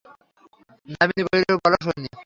দামিনী 0.91 1.21
বলিল, 1.27 1.51
বলো, 1.63 1.77
শুনি। 1.85 2.09